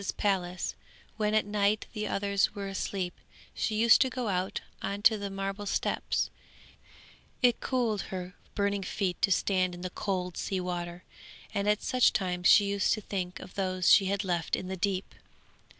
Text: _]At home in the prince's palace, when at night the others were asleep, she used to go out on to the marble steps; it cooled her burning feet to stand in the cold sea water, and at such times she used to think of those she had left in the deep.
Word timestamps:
_]At 0.03 0.03
home 0.03 0.07
in 0.07 0.17
the 0.17 0.17
prince's 0.17 0.33
palace, 0.33 0.75
when 1.17 1.35
at 1.35 1.45
night 1.45 1.85
the 1.93 2.07
others 2.07 2.55
were 2.55 2.67
asleep, 2.67 3.13
she 3.53 3.75
used 3.75 4.01
to 4.01 4.09
go 4.09 4.29
out 4.29 4.61
on 4.81 5.03
to 5.03 5.15
the 5.15 5.29
marble 5.29 5.67
steps; 5.67 6.31
it 7.43 7.59
cooled 7.59 8.01
her 8.09 8.33
burning 8.55 8.81
feet 8.81 9.21
to 9.21 9.31
stand 9.31 9.75
in 9.75 9.81
the 9.81 9.91
cold 9.91 10.37
sea 10.37 10.59
water, 10.59 11.03
and 11.53 11.69
at 11.69 11.83
such 11.83 12.13
times 12.13 12.47
she 12.47 12.65
used 12.65 12.93
to 12.93 13.01
think 13.01 13.39
of 13.39 13.53
those 13.53 13.91
she 13.93 14.05
had 14.05 14.23
left 14.23 14.55
in 14.55 14.69
the 14.69 14.75
deep. 14.75 15.13